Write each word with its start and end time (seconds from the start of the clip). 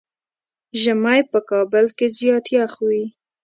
ژمی 0.81 1.21
په 1.31 1.39
کابل 1.49 1.85
کې 1.97 2.07
زيات 2.17 2.45
يخ 2.57 2.71
وي. 2.87 3.03